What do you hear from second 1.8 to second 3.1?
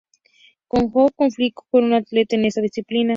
atleta en esta disciplina.